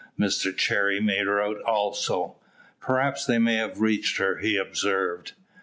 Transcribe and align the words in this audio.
Mr 0.19 0.51
Cherry 0.57 0.99
made 0.99 1.27
her 1.27 1.39
out 1.39 1.61
also: 1.61 2.35
"Perhaps 2.79 3.27
they 3.27 3.37
may 3.37 3.57
have 3.57 3.81
reached 3.81 4.17
her," 4.17 4.37
he 4.39 4.57
observed. 4.57 5.33